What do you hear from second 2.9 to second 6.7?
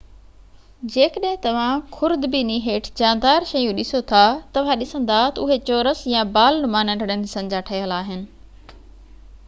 جاندار شيون ڏسو ٿا توهان ڏسندا ته اهي چورس يا بال